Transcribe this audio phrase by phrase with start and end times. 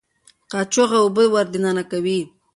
[0.51, 2.19] قاچوغه اوبه ور دننه کوي.